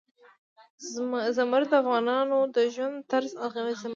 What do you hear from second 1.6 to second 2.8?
د افغانانو د